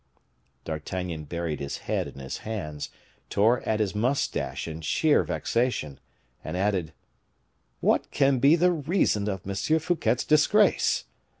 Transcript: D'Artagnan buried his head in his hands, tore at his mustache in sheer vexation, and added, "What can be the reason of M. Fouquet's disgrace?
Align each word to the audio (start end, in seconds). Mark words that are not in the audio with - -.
D'Artagnan 0.65 1.25
buried 1.25 1.59
his 1.59 1.77
head 1.85 2.07
in 2.07 2.17
his 2.17 2.39
hands, 2.39 2.89
tore 3.29 3.61
at 3.69 3.79
his 3.79 3.93
mustache 3.93 4.67
in 4.67 4.81
sheer 4.81 5.21
vexation, 5.21 5.99
and 6.43 6.57
added, 6.57 6.93
"What 7.81 8.09
can 8.09 8.39
be 8.39 8.55
the 8.55 8.71
reason 8.71 9.29
of 9.29 9.45
M. 9.47 9.53
Fouquet's 9.77 10.23
disgrace? 10.23 11.03